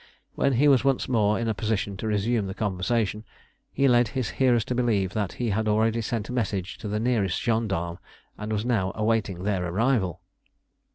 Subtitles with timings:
[0.33, 3.23] When he was once more in a position to resume the conversation,
[3.71, 6.99] he led his hearers to believe that he had already sent a message to the
[6.99, 7.99] nearest gendarmes
[8.35, 10.19] and was now awaiting their arrival.